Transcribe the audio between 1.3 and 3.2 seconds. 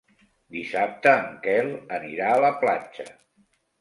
Quel anirà a la platja.